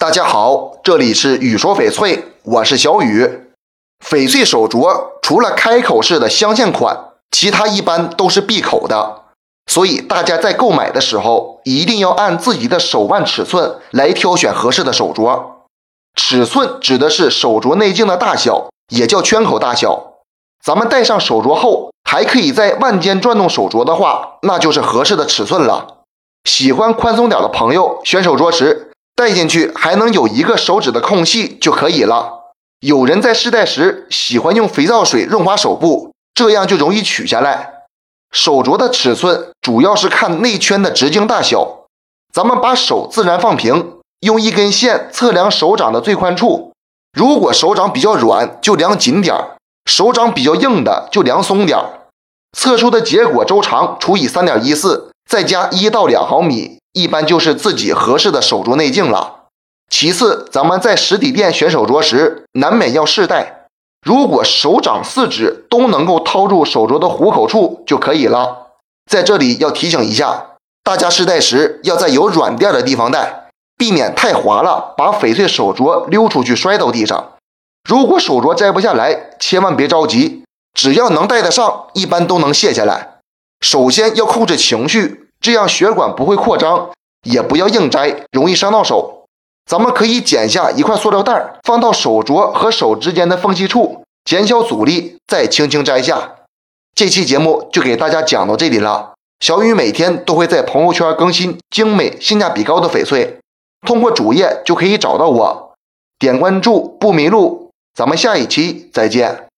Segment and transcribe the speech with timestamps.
[0.00, 3.50] 大家好，这里是雨说翡翠，我是小雨。
[4.02, 9.24] 翡翠手镯除了开口式的镶嵌款，其他一般都是闭口的，
[9.66, 15.38] 所以大家在购买的时候一定要按自己的手腕尺寸来挑选合适的手镯。
[16.16, 20.14] 尺寸指的是手镯内径的大小，也叫圈口大小。
[20.64, 25.98] 咱们戴上手镯后，还可以在腕间转动手镯的话，那就是合适的尺寸了。
[26.44, 28.89] 喜欢宽松点的朋友，选手镯时
[29.20, 32.54] 戴进去还能有一个手指的空隙就可以了。
[32.80, 37.74] 有人在试戴时喜欢用肥皂水润滑手部，这样就容易取下来。
[38.32, 41.80] 手镯的尺寸主要是看内圈的直径大小。
[42.32, 46.72] 咱们把手自然放平，用一根线测量手掌的最宽处。
[47.12, 52.08] 如果手掌比较软，就量紧点儿；手掌比较硬的，就量松点儿。
[52.56, 59.44] 测出的结果周长除以三点一四，再加一到两毫米，一般就是自己合适的手镯内径了。
[59.88, 63.66] 其次，咱们在实体店选手镯时，难免要试戴。
[64.06, 68.68] 如果手掌四指都能够掏住手镯的虎口处就可以了。
[69.10, 77.32] 在这里要提醒一下，大家试戴时要在有软垫的地方戴，避免太滑了，把翡翠手镯溜出去摔到地上。
[77.88, 83.18] 如果手镯摘不下来，千万别着急，只要能戴得上，一般都能卸下来。
[83.60, 86.90] 首先要控制情绪，这样血管不会扩张，
[87.22, 89.24] 也不要硬摘，容易伤到手。
[89.66, 96.36] 咱们可以剪下一块塑料袋，放到手镯和手之间的缝隙处，减小阻力，再轻轻摘下。
[96.94, 99.14] 这期节目就给大家讲到这里了。
[99.38, 103.38] 小雨每天都会在朋友圈更新精美、性价比高的翡翠，
[103.86, 105.74] 通过主页就可以找到我，
[106.18, 107.70] 点关注不迷路。
[107.94, 109.49] 咱们下一期再见。